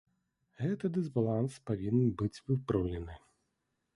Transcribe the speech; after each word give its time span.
Гэты 0.63 0.89
дысбаланс 0.95 1.59
павінен 1.69 2.09
быць 2.21 2.41
выпраўлены. 2.47 3.21